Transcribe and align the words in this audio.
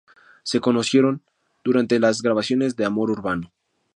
Se 0.41 0.59
conocieron 0.59 1.21
durante 1.63 1.99
las 1.99 2.23
grabaciones 2.23 2.75
de 2.75 2.85
Amor 2.85 3.11
Urbano. 3.11 3.51